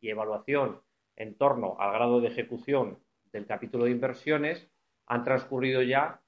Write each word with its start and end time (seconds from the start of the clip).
y 0.00 0.10
evaluación 0.10 0.80
en 1.16 1.36
torno 1.36 1.76
al 1.78 1.92
grado 1.92 2.20
de 2.20 2.28
ejecución 2.28 2.98
del 3.32 3.46
capítulo 3.46 3.84
de 3.84 3.90
inversiones, 3.90 4.70
han 5.06 5.24
transcurrido 5.24 5.82
ya 5.82 6.22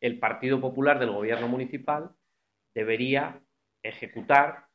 el 0.00 0.20
Partido 0.20 0.60
Popular 0.60 1.00
del 1.00 1.10
Gobierno 1.10 1.48
Municipal 1.48 2.14
debería 2.74 3.42
ejecutar 3.82 4.66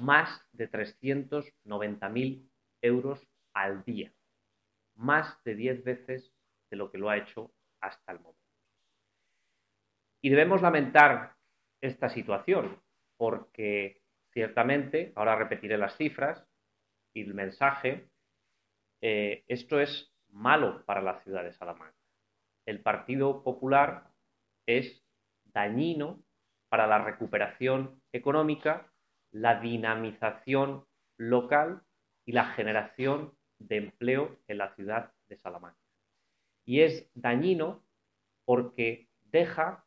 más 0.00 0.46
de 0.52 0.70
390.000 0.70 2.48
euros 2.82 3.26
al 3.52 3.84
día 3.84 4.12
más 4.98 5.42
de 5.44 5.54
10 5.54 5.84
veces 5.84 6.32
de 6.70 6.76
lo 6.76 6.90
que 6.90 6.98
lo 6.98 7.08
ha 7.08 7.16
hecho 7.16 7.52
hasta 7.80 8.12
el 8.12 8.20
momento. 8.20 8.42
Y 10.20 10.30
debemos 10.30 10.60
lamentar 10.60 11.36
esta 11.80 12.08
situación 12.08 12.82
porque 13.16 14.02
ciertamente, 14.32 15.12
ahora 15.14 15.36
repetiré 15.36 15.78
las 15.78 15.96
cifras 15.96 16.44
y 17.14 17.22
el 17.22 17.34
mensaje, 17.34 18.08
eh, 19.00 19.44
esto 19.46 19.80
es 19.80 20.12
malo 20.28 20.84
para 20.84 21.00
la 21.00 21.20
ciudad 21.22 21.44
de 21.44 21.52
Salamanca. 21.52 21.96
El 22.66 22.82
Partido 22.82 23.42
Popular 23.42 24.10
es 24.66 25.02
dañino 25.44 26.22
para 26.68 26.86
la 26.86 26.98
recuperación 27.04 28.02
económica, 28.12 28.92
la 29.30 29.60
dinamización 29.60 30.86
local 31.16 31.82
y 32.24 32.32
la 32.32 32.46
generación 32.52 33.34
de 33.58 33.76
empleo 33.76 34.38
en 34.46 34.58
la 34.58 34.74
ciudad 34.74 35.12
de 35.28 35.36
Salamanca. 35.36 35.78
Y 36.64 36.80
es 36.80 37.10
dañino 37.14 37.84
porque 38.44 39.08
deja 39.20 39.84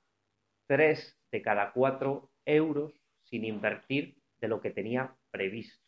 tres 0.68 1.18
de 1.32 1.42
cada 1.42 1.72
cuatro 1.72 2.32
euros 2.46 2.94
sin 3.24 3.46
invertir 3.46 4.18
de 4.40 4.48
lo 4.48 4.62
que 4.62 4.72
tenía 4.72 5.16
previsto 5.32 5.82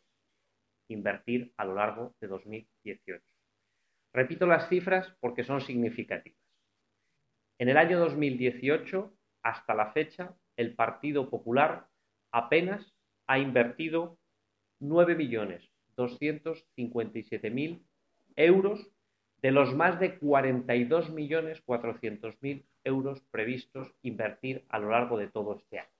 invertir 0.88 1.52
a 1.56 1.64
lo 1.64 1.74
largo 1.74 2.14
de 2.20 2.26
2018. 2.28 3.24
Repito 4.12 4.46
las 4.46 4.68
cifras 4.68 5.16
porque 5.20 5.44
son 5.44 5.60
significativas. 5.60 6.38
En 7.58 7.68
el 7.68 7.76
año 7.76 7.98
2018, 7.98 9.16
hasta 9.42 9.74
la 9.74 9.92
fecha, 9.92 10.34
el 10.56 10.74
Partido 10.74 11.30
Popular 11.30 11.86
apenas 12.32 12.92
ha 13.26 13.38
invertido 13.38 14.18
9 14.80 15.14
millones 15.14 15.70
257.000 15.96 17.80
euros 18.36 18.90
de 19.42 19.50
los 19.50 19.74
más 19.74 19.98
de 20.00 20.18
42.400.000 20.20 22.64
euros 22.84 23.20
previstos 23.30 23.92
invertir 24.02 24.64
a 24.68 24.78
lo 24.78 24.90
largo 24.90 25.18
de 25.18 25.28
todo 25.28 25.54
este 25.54 25.80
año. 25.80 25.90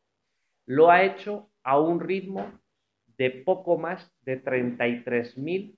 Lo 0.66 0.90
ha 0.90 1.04
hecho 1.04 1.50
a 1.62 1.78
un 1.78 2.00
ritmo 2.00 2.50
de 3.18 3.30
poco 3.30 3.78
más 3.78 4.12
de 4.22 4.42
33.000 4.42 5.76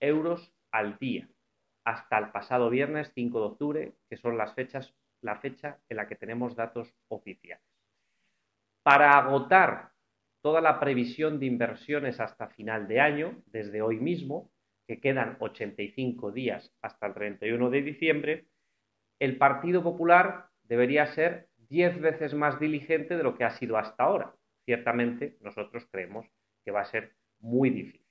euros 0.00 0.52
al 0.70 0.98
día, 0.98 1.28
hasta 1.84 2.18
el 2.18 2.30
pasado 2.30 2.70
viernes 2.70 3.10
5 3.14 3.40
de 3.40 3.46
octubre, 3.46 3.92
que 4.08 4.16
son 4.16 4.36
las 4.36 4.54
fechas, 4.54 4.94
la 5.22 5.36
fecha 5.36 5.78
en 5.88 5.96
la 5.96 6.06
que 6.06 6.16
tenemos 6.16 6.54
datos 6.54 6.92
oficiales. 7.08 7.75
Para 8.86 9.18
agotar 9.18 9.90
toda 10.40 10.60
la 10.60 10.78
previsión 10.78 11.40
de 11.40 11.46
inversiones 11.46 12.20
hasta 12.20 12.46
final 12.50 12.86
de 12.86 13.00
año, 13.00 13.42
desde 13.46 13.82
hoy 13.82 13.98
mismo, 13.98 14.52
que 14.86 15.00
quedan 15.00 15.36
85 15.40 16.30
días 16.30 16.72
hasta 16.82 17.08
el 17.08 17.14
31 17.14 17.68
de 17.70 17.82
diciembre, 17.82 18.46
el 19.18 19.38
Partido 19.38 19.82
Popular 19.82 20.50
debería 20.62 21.04
ser 21.08 21.48
10 21.68 22.00
veces 22.00 22.34
más 22.34 22.60
diligente 22.60 23.16
de 23.16 23.24
lo 23.24 23.36
que 23.36 23.42
ha 23.42 23.50
sido 23.50 23.76
hasta 23.76 24.04
ahora. 24.04 24.36
Ciertamente 24.64 25.36
nosotros 25.40 25.84
creemos 25.90 26.24
que 26.64 26.70
va 26.70 26.82
a 26.82 26.92
ser 26.92 27.16
muy 27.40 27.70
difícil. 27.70 28.06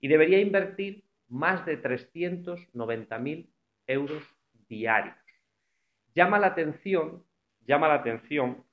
Y 0.00 0.08
debería 0.08 0.40
invertir 0.40 1.04
más 1.28 1.64
de 1.64 1.80
390.000 1.80 3.52
euros 3.86 4.24
diarios. 4.68 5.14
Llama 6.12 6.40
la 6.40 6.48
atención, 6.48 7.24
llama 7.60 7.86
la 7.86 7.94
atención 7.94 8.64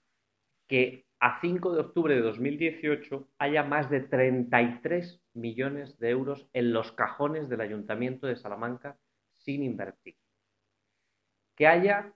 que 0.68 1.05
a 1.26 1.40
5 1.42 1.74
de 1.74 1.80
octubre 1.80 2.14
de 2.14 2.22
2018 2.22 3.28
haya 3.40 3.64
más 3.64 3.90
de 3.90 4.02
33 4.02 5.24
millones 5.34 5.98
de 5.98 6.12
euros 6.12 6.48
en 6.54 6.72
los 6.72 6.92
cajones 6.92 7.50
del 7.50 7.62
Ayuntamiento 7.62 8.28
de 8.28 8.36
Salamanca 8.36 9.00
sin 9.38 9.64
invertir. 9.64 10.18
Que 11.56 11.66
haya 11.66 12.14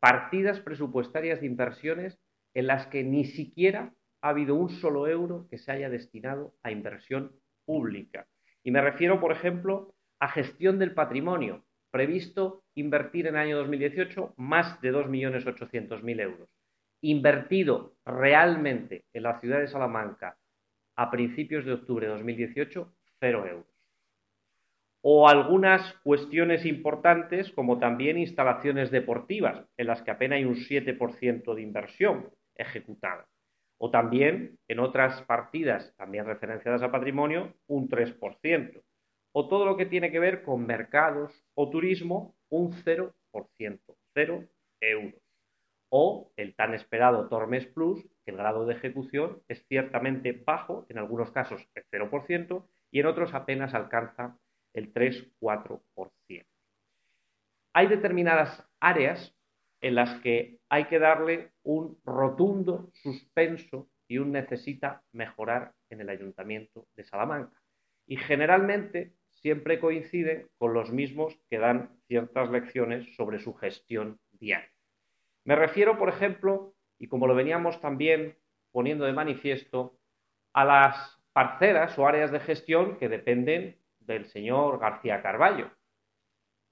partidas 0.00 0.60
presupuestarias 0.60 1.40
de 1.40 1.46
inversiones 1.46 2.20
en 2.52 2.66
las 2.66 2.86
que 2.88 3.02
ni 3.04 3.24
siquiera 3.24 3.94
ha 4.20 4.28
habido 4.28 4.54
un 4.54 4.68
solo 4.68 5.08
euro 5.08 5.46
que 5.48 5.56
se 5.56 5.72
haya 5.72 5.88
destinado 5.88 6.54
a 6.62 6.70
inversión 6.70 7.32
pública. 7.64 8.28
Y 8.62 8.70
me 8.70 8.82
refiero, 8.82 9.18
por 9.18 9.32
ejemplo, 9.32 9.94
a 10.20 10.28
gestión 10.28 10.78
del 10.78 10.92
patrimonio, 10.92 11.64
previsto 11.90 12.64
invertir 12.74 13.28
en 13.28 13.36
el 13.36 13.40
año 13.40 13.56
2018 13.56 14.34
más 14.36 14.78
de 14.82 14.92
2.800.000 14.92 16.20
euros 16.20 16.50
invertido 17.02 17.96
realmente 18.06 19.04
en 19.12 19.24
la 19.24 19.40
ciudad 19.40 19.60
de 19.60 19.68
Salamanca 19.68 20.38
a 20.96 21.10
principios 21.10 21.64
de 21.64 21.72
octubre 21.72 22.06
de 22.06 22.12
2018, 22.12 22.94
cero 23.20 23.46
euros. 23.46 23.66
O 25.04 25.28
algunas 25.28 25.94
cuestiones 26.04 26.64
importantes 26.64 27.50
como 27.52 27.78
también 27.78 28.18
instalaciones 28.18 28.90
deportivas, 28.90 29.66
en 29.76 29.88
las 29.88 30.02
que 30.02 30.12
apenas 30.12 30.36
hay 30.36 30.44
un 30.44 30.54
7% 30.54 31.54
de 31.54 31.62
inversión 31.62 32.30
ejecutada. 32.54 33.26
O 33.78 33.90
también 33.90 34.58
en 34.68 34.78
otras 34.78 35.22
partidas, 35.22 35.92
también 35.96 36.24
referenciadas 36.24 36.82
a 36.82 36.92
patrimonio, 36.92 37.56
un 37.66 37.88
3%. 37.88 38.80
O 39.32 39.48
todo 39.48 39.66
lo 39.66 39.76
que 39.76 39.86
tiene 39.86 40.12
que 40.12 40.20
ver 40.20 40.44
con 40.44 40.64
mercados 40.66 41.32
o 41.54 41.68
turismo, 41.68 42.36
un 42.48 42.70
0%, 42.70 43.12
cero 44.14 44.44
euros 44.80 45.22
o 45.94 46.32
el 46.38 46.54
tan 46.54 46.72
esperado 46.72 47.28
Tormes 47.28 47.66
Plus, 47.66 48.02
que 48.24 48.30
el 48.30 48.38
grado 48.38 48.64
de 48.64 48.72
ejecución 48.72 49.42
es 49.46 49.66
ciertamente 49.66 50.32
bajo, 50.32 50.86
en 50.88 50.96
algunos 50.96 51.30
casos 51.32 51.68
el 51.74 51.84
0%, 51.84 52.66
y 52.90 53.00
en 53.00 53.06
otros 53.06 53.34
apenas 53.34 53.74
alcanza 53.74 54.38
el 54.72 54.94
3-4%. 54.94 55.82
Hay 57.74 57.86
determinadas 57.88 58.66
áreas 58.80 59.36
en 59.82 59.96
las 59.96 60.18
que 60.22 60.60
hay 60.70 60.86
que 60.86 60.98
darle 60.98 61.52
un 61.62 62.00
rotundo 62.06 62.90
suspenso 62.94 63.90
y 64.08 64.16
un 64.16 64.32
necesita 64.32 65.02
mejorar 65.12 65.74
en 65.90 66.00
el 66.00 66.08
ayuntamiento 66.08 66.86
de 66.96 67.04
Salamanca. 67.04 67.60
Y 68.06 68.16
generalmente 68.16 69.12
siempre 69.28 69.78
coinciden 69.78 70.48
con 70.56 70.72
los 70.72 70.90
mismos 70.90 71.38
que 71.50 71.58
dan 71.58 72.00
ciertas 72.08 72.50
lecciones 72.50 73.14
sobre 73.14 73.40
su 73.40 73.52
gestión 73.52 74.18
diaria. 74.30 74.72
Me 75.44 75.56
refiero, 75.56 75.98
por 75.98 76.08
ejemplo, 76.08 76.74
y 76.98 77.08
como 77.08 77.26
lo 77.26 77.34
veníamos 77.34 77.80
también 77.80 78.38
poniendo 78.70 79.04
de 79.04 79.12
manifiesto, 79.12 79.98
a 80.52 80.64
las 80.64 81.18
parcelas 81.32 81.98
o 81.98 82.06
áreas 82.06 82.30
de 82.30 82.40
gestión 82.40 82.96
que 82.98 83.08
dependen 83.08 83.78
del 84.00 84.26
señor 84.26 84.78
García 84.78 85.22
Carballo. 85.22 85.70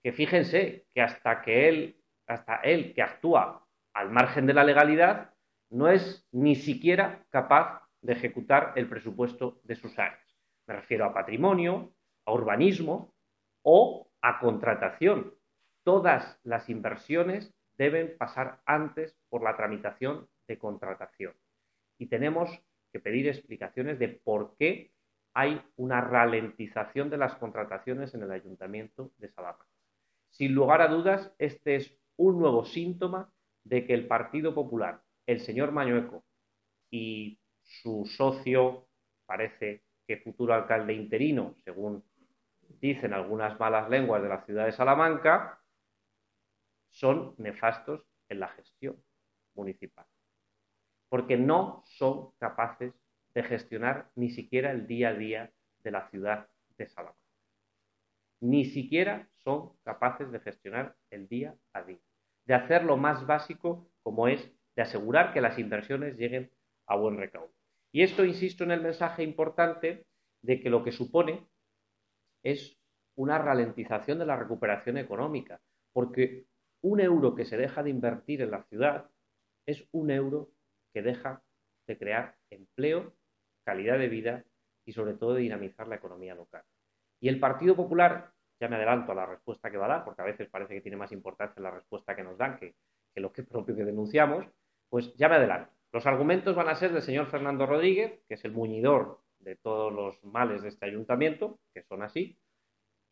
Que 0.02 0.12
fíjense 0.12 0.86
que 0.94 1.02
hasta 1.02 1.42
que 1.42 1.68
él, 1.68 2.02
hasta 2.26 2.56
él 2.56 2.94
que 2.94 3.02
actúa 3.02 3.66
al 3.92 4.10
margen 4.10 4.46
de 4.46 4.54
la 4.54 4.64
legalidad, 4.64 5.34
no 5.70 5.88
es 5.88 6.26
ni 6.32 6.56
siquiera 6.56 7.24
capaz 7.30 7.82
de 8.02 8.12
ejecutar 8.14 8.72
el 8.76 8.88
presupuesto 8.88 9.60
de 9.64 9.76
sus 9.76 9.98
áreas. 9.98 10.36
Me 10.66 10.74
refiero 10.74 11.04
a 11.04 11.14
patrimonio, 11.14 11.92
a 12.24 12.32
urbanismo 12.32 13.14
o 13.62 14.10
a 14.22 14.38
contratación. 14.38 15.34
Todas 15.84 16.38
las 16.44 16.68
inversiones 16.68 17.54
deben 17.80 18.14
pasar 18.18 18.60
antes 18.66 19.16
por 19.30 19.42
la 19.42 19.56
tramitación 19.56 20.28
de 20.46 20.58
contratación. 20.58 21.32
Y 21.96 22.08
tenemos 22.08 22.50
que 22.92 23.00
pedir 23.00 23.26
explicaciones 23.26 23.98
de 23.98 24.08
por 24.08 24.54
qué 24.58 24.92
hay 25.32 25.62
una 25.76 26.02
ralentización 26.02 27.08
de 27.08 27.16
las 27.16 27.36
contrataciones 27.36 28.12
en 28.12 28.22
el 28.22 28.32
Ayuntamiento 28.32 29.12
de 29.16 29.30
Salamanca. 29.30 29.66
Sin 30.28 30.54
lugar 30.54 30.82
a 30.82 30.88
dudas, 30.88 31.32
este 31.38 31.76
es 31.76 31.98
un 32.18 32.38
nuevo 32.38 32.66
síntoma 32.66 33.32
de 33.64 33.86
que 33.86 33.94
el 33.94 34.06
Partido 34.06 34.54
Popular, 34.54 35.00
el 35.26 35.40
señor 35.40 35.72
Mañueco 35.72 36.22
y 36.90 37.38
su 37.62 38.04
socio, 38.04 38.88
parece 39.24 39.84
que 40.06 40.18
futuro 40.18 40.52
alcalde 40.52 40.92
interino, 40.92 41.54
según 41.64 42.04
dicen 42.78 43.14
algunas 43.14 43.58
malas 43.58 43.88
lenguas 43.88 44.22
de 44.22 44.28
la 44.28 44.44
ciudad 44.44 44.66
de 44.66 44.72
Salamanca, 44.72 45.60
son 46.90 47.34
nefastos 47.38 48.04
en 48.28 48.40
la 48.40 48.48
gestión 48.48 49.02
municipal. 49.54 50.06
Porque 51.08 51.36
no 51.36 51.82
son 51.86 52.30
capaces 52.38 52.92
de 53.34 53.42
gestionar 53.42 54.10
ni 54.14 54.30
siquiera 54.30 54.70
el 54.70 54.86
día 54.86 55.10
a 55.10 55.14
día 55.14 55.52
de 55.82 55.90
la 55.90 56.08
ciudad 56.10 56.48
de 56.76 56.86
Salamanca. 56.88 57.18
Ni 58.40 58.64
siquiera 58.64 59.28
son 59.36 59.76
capaces 59.82 60.30
de 60.32 60.40
gestionar 60.40 60.96
el 61.10 61.28
día 61.28 61.54
a 61.72 61.82
día, 61.82 62.00
de 62.46 62.54
hacer 62.54 62.84
lo 62.84 62.96
más 62.96 63.26
básico 63.26 63.90
como 64.02 64.28
es 64.28 64.50
de 64.76 64.82
asegurar 64.82 65.32
que 65.32 65.40
las 65.40 65.58
inversiones 65.58 66.16
lleguen 66.16 66.50
a 66.86 66.96
buen 66.96 67.18
recaudo. 67.18 67.52
Y 67.92 68.02
esto, 68.02 68.24
insisto 68.24 68.64
en 68.64 68.70
el 68.70 68.80
mensaje 68.80 69.22
importante 69.22 70.06
de 70.42 70.60
que 70.60 70.70
lo 70.70 70.82
que 70.82 70.92
supone 70.92 71.46
es 72.42 72.78
una 73.16 73.38
ralentización 73.38 74.18
de 74.18 74.26
la 74.26 74.36
recuperación 74.36 74.96
económica, 74.96 75.60
porque 75.92 76.46
un 76.82 77.00
euro 77.00 77.34
que 77.34 77.44
se 77.44 77.56
deja 77.56 77.82
de 77.82 77.90
invertir 77.90 78.42
en 78.42 78.50
la 78.50 78.62
ciudad 78.64 79.10
es 79.66 79.86
un 79.92 80.10
euro 80.10 80.50
que 80.92 81.02
deja 81.02 81.42
de 81.86 81.98
crear 81.98 82.36
empleo 82.50 83.14
calidad 83.64 83.98
de 83.98 84.08
vida 84.08 84.44
y 84.84 84.92
sobre 84.92 85.14
todo 85.14 85.34
de 85.34 85.42
dinamizar 85.42 85.86
la 85.86 85.96
economía 85.96 86.34
local. 86.34 86.62
Y 87.20 87.28
el 87.28 87.38
Partido 87.38 87.76
Popular, 87.76 88.32
ya 88.58 88.68
me 88.68 88.76
adelanto 88.76 89.12
a 89.12 89.14
la 89.14 89.26
respuesta 89.26 89.70
que 89.70 89.76
va 89.76 89.86
a 89.86 89.88
dar, 89.88 90.04
porque 90.04 90.22
a 90.22 90.24
veces 90.24 90.48
parece 90.48 90.74
que 90.74 90.80
tiene 90.80 90.96
más 90.96 91.12
importancia 91.12 91.62
la 91.62 91.70
respuesta 91.70 92.16
que 92.16 92.22
nos 92.22 92.38
dan 92.38 92.58
que, 92.58 92.74
lo 93.16 93.32
que 93.32 93.42
propio 93.44 93.76
que 93.76 93.84
denunciamos, 93.84 94.46
pues 94.88 95.14
ya 95.14 95.28
me 95.28 95.36
adelanto. 95.36 95.70
Los 95.92 96.06
argumentos 96.06 96.54
van 96.56 96.68
a 96.68 96.74
ser 96.74 96.92
del 96.92 97.02
señor 97.02 97.26
Fernando 97.26 97.66
Rodríguez, 97.66 98.20
que 98.26 98.34
es 98.34 98.44
el 98.44 98.52
muñidor 98.52 99.20
de 99.38 99.56
todos 99.56 99.92
los 99.92 100.22
males 100.24 100.62
de 100.62 100.68
este 100.68 100.86
ayuntamiento, 100.86 101.58
que 101.74 101.82
son 101.82 102.02
así. 102.02 102.38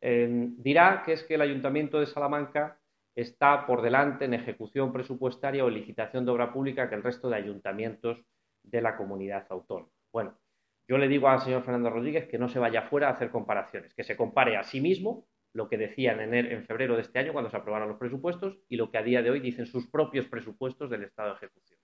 dirá 0.01 1.03
que 1.05 1.13
es 1.13 1.25
que 1.25 1.35
el 1.35 1.43
ayuntamiento 1.43 1.99
de 1.99 2.07
Salamanca 2.07 2.78
está 3.21 3.67
por 3.67 3.83
delante 3.83 4.27
en 4.27 4.35
ejecución 4.35 4.93
presupuestaria 4.93 5.65
o 5.65 5.71
licitación 5.71 6.25
de 6.25 6.31
obra 6.31 6.53
pública 6.53 6.89
que 6.89 6.95
el 6.95 7.03
resto 7.03 7.29
de 7.29 7.35
ayuntamientos 7.35 8.23
de 8.63 8.81
la 8.81 8.97
comunidad 8.97 9.45
autónoma. 9.51 9.91
Bueno, 10.13 10.39
yo 10.87 10.99
le 10.99 11.09
digo 11.09 11.29
al 11.29 11.41
señor 11.41 11.65
Fernando 11.65 11.91
Rodríguez 11.91 12.29
que 12.29 12.39
no 12.39 12.49
se 12.49 12.61
vaya 12.61 12.83
fuera 12.83 13.09
a 13.09 13.13
hacer 13.13 13.31
comparaciones, 13.31 13.93
que 13.93 14.05
se 14.05 14.17
compare 14.17 14.57
a 14.57 14.63
sí 14.63 14.81
mismo 14.81 15.27
lo 15.53 15.69
que 15.69 15.77
decía 15.77 16.13
en, 16.13 16.33
en 16.33 16.65
febrero 16.65 16.95
de 16.95 17.03
este 17.03 17.19
año 17.19 17.33
cuando 17.33 17.51
se 17.51 17.57
aprobaron 17.57 17.89
los 17.89 17.99
presupuestos 17.99 18.57
y 18.69 18.77
lo 18.77 18.89
que 18.93 18.99
a 18.99 19.03
día 19.03 19.21
de 19.21 19.31
hoy 19.31 19.41
dicen 19.41 19.67
sus 19.67 19.89
propios 19.89 20.27
presupuestos 20.27 20.89
del 20.89 21.03
estado 21.03 21.31
de 21.31 21.37
ejecución. 21.37 21.81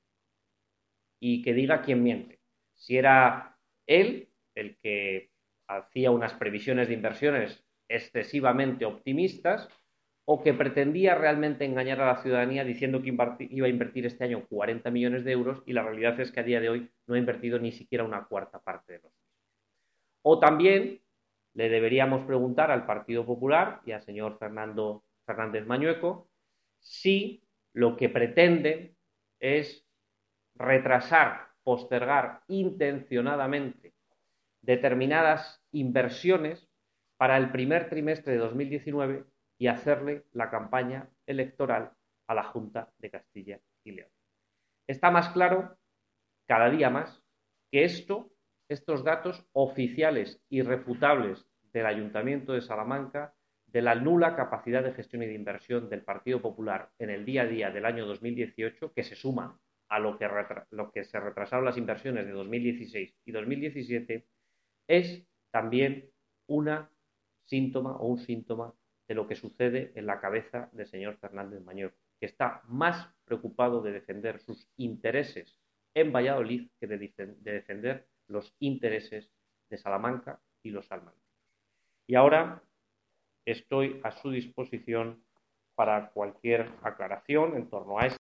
Y 1.19 1.43
que 1.43 1.53
diga 1.53 1.83
quién 1.83 2.05
miente. 2.05 2.39
Si 2.75 2.97
era 2.97 3.59
él 3.89 4.29
el 4.55 4.79
que 4.79 5.33
hacía 5.67 6.13
unas 6.13 6.35
previsiones 6.35 6.87
de 6.87 6.95
inversiones 6.95 7.65
excesivamente 7.89 8.85
optimistas 8.85 9.69
o 10.27 10.43
que 10.43 10.55
pretendía 10.55 11.15
realmente 11.15 11.65
engañar 11.65 12.01
a 12.01 12.07
la 12.07 12.23
ciudadanía 12.23 12.65
diciendo 12.65 13.03
que 13.03 13.09
iba 13.11 13.67
a 13.67 13.71
invertir 13.71 14.07
este 14.07 14.25
año 14.25 14.47
40 14.49 14.91
millones 14.91 15.25
de 15.25 15.33
euros 15.33 15.63
y 15.67 15.75
la 15.75 15.83
realidad 15.83 16.19
es 16.21 16.33
que 16.33 16.41
a 16.41 16.45
día 16.45 16.61
de 16.61 16.71
hoy 16.71 16.91
no 17.07 17.15
ha 17.15 17.19
invertido 17.19 17.59
ni 17.59 17.73
siquiera 17.73 18.05
una 18.05 18.25
cuarta 18.25 18.59
parte 18.59 18.95
de 18.95 18.99
los. 19.01 19.13
O 20.23 20.39
también 20.39 21.03
le 21.53 21.69
deberíamos 21.69 22.25
preguntar 22.25 22.71
al 22.71 22.87
Partido 22.87 23.27
Popular 23.27 23.83
y 23.85 23.93
al 23.93 24.03
señor 24.03 24.39
Fernando 24.39 25.05
Fernández 25.27 25.67
Mañueco 25.67 26.29
si 26.81 27.43
lo 27.75 27.97
que 27.97 28.09
pretenden 28.09 28.97
es 29.41 29.87
retrasar, 30.55 31.49
postergar 31.63 32.41
intencionadamente 32.49 33.95
determinadas 34.63 35.63
inversiones 35.73 36.67
para 37.19 37.37
el 37.37 37.51
primer 37.51 37.91
trimestre 37.91 38.33
de 38.33 38.39
2019 38.39 39.25
y 39.59 39.69
hacerle 39.69 40.25
la 40.33 40.51
campaña 40.51 41.09
electoral 41.27 41.93
a 42.27 42.35
la 42.35 42.45
Junta 42.45 42.93
de 42.99 43.11
Castilla 43.11 43.61
y 43.85 43.93
León. 43.93 44.11
Está 44.87 45.11
más 45.11 45.31
claro, 45.31 45.77
cada 46.47 46.71
día 46.71 46.91
más, 46.91 47.23
que 47.71 47.85
esto, 47.85 48.31
estos 48.69 49.05
datos 49.05 49.47
oficiales 49.53 50.43
y 50.49 50.63
refutables 50.63 51.47
del 51.73 51.87
Ayuntamiento 51.87 52.53
de 52.53 52.61
Salamanca, 52.61 53.35
de 53.67 53.83
la 53.83 53.95
nula 53.95 54.37
capacidad 54.37 54.83
de 54.85 54.93
gestión 54.93 55.23
y 55.23 55.27
de 55.27 55.35
inversión 55.35 55.89
del 55.89 56.03
Partido 56.03 56.41
Popular 56.41 56.91
en 56.99 57.11
el 57.11 57.25
día 57.25 57.43
a 57.43 57.47
día 57.47 57.71
del 57.71 57.87
año 57.87 58.07
2018, 58.07 58.93
que 58.93 59.03
se 59.03 59.17
suma 59.17 59.59
a 59.89 59.99
lo 59.99 60.17
que, 60.17 60.29
lo 60.71 60.93
que 60.93 61.05
se 61.05 61.19
retrasaron 61.19 61.65
las 61.65 61.77
inversiones 61.77 62.27
de 62.27 62.33
2016 62.33 63.17
y 63.25 63.33
2017, 63.33 64.27
es 64.87 65.27
también 65.51 66.11
una 66.47 66.91
síntoma 67.45 67.97
o 67.97 68.07
un 68.07 68.19
síntoma 68.19 68.75
de 69.09 69.15
lo 69.15 69.27
que 69.27 69.37
sucede 69.37 69.93
en 69.95 70.07
la 70.07 70.21
cabeza 70.21 70.69
del 70.73 70.87
señor 70.87 71.17
Fernández 71.19 71.63
Mañor, 71.63 71.95
que 72.19 72.27
está 72.27 72.63
más 72.69 73.09
preocupado 73.25 73.83
de 73.83 73.93
defender 73.93 74.41
sus 74.41 74.69
intereses 74.77 75.59
en 75.95 76.13
Valladolid 76.13 76.69
que 76.81 76.87
de, 76.87 76.99
defender 77.41 78.09
los 78.29 78.55
intereses 78.59 79.31
de 79.71 79.79
Salamanca 79.79 80.41
y 80.63 80.71
los 80.71 80.87
salmantinos. 80.87 81.25
Y 82.07 82.17
ahora 82.17 82.63
estoy 83.45 84.01
a 84.03 84.11
su 84.13 84.31
disposición 84.31 85.23
para 85.75 86.11
cualquier 86.11 86.71
aclaración 86.83 87.57
en 87.57 87.69
torno 87.69 87.99
a 87.99 88.07
esto. 88.07 88.13